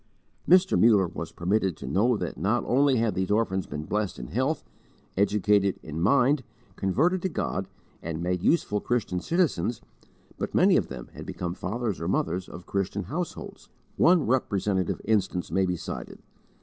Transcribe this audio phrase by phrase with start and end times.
[0.49, 0.79] Mr.
[0.81, 4.63] Muller was permitted to know that not only had these orphans been blessed in health,
[5.15, 6.43] educated in mind,
[6.75, 7.67] converted to God,
[8.01, 9.79] and made useful Christian citizens,
[10.39, 13.69] but many of them had become fathers or mothers of Christian households.
[13.95, 16.17] One representative instance may be cited.